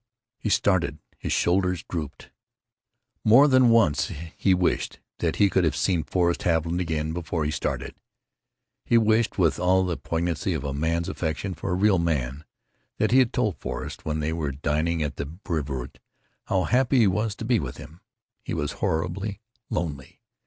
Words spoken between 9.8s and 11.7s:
the poignancy of man's affection for